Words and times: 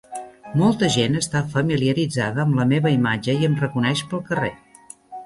Molta 0.59 0.87
gent 0.93 1.17
està 1.19 1.41
familiaritzada 1.51 2.41
amb 2.45 2.57
la 2.61 2.65
meva 2.71 2.95
imatge 2.97 3.37
i 3.43 3.49
em 3.51 3.59
reconeix 3.61 4.03
pel 4.15 4.25
carrer. 4.31 4.51